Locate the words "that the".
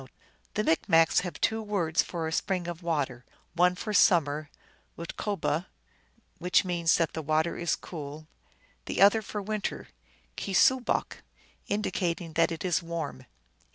6.97-7.21